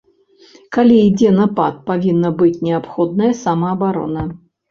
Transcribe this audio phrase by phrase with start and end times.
[0.75, 4.21] Калі ідзе напад, павінна быць неабходная самаабарона.